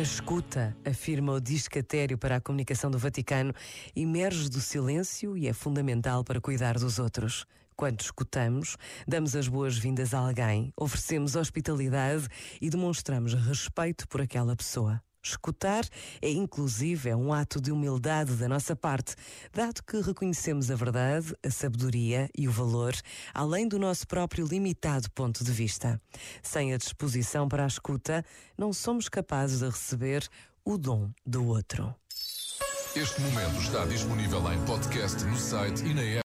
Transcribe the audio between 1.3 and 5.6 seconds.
o Discatério para a Comunicação do Vaticano, emerge do silêncio e é